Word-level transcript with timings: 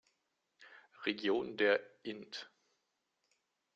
Region 1.05 1.57
der 1.57 1.79
int. 2.01 2.49